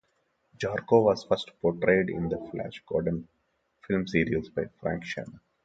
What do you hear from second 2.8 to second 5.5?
Gordon" film serials by Frank Shannon.